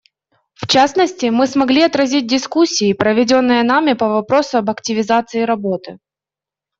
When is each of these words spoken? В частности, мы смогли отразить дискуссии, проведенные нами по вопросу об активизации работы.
В 0.55 0.65
частности, 0.65 1.27
мы 1.27 1.45
смогли 1.45 1.83
отразить 1.83 2.25
дискуссии, 2.25 2.91
проведенные 2.93 3.61
нами 3.61 3.93
по 3.93 4.07
вопросу 4.09 4.57
об 4.57 4.71
активизации 4.71 5.41
работы. 5.43 5.99